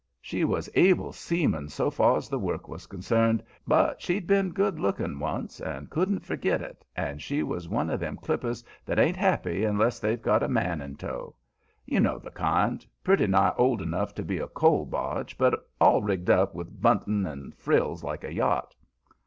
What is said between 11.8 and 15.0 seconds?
You know the kind: pretty nigh old enough to be a coal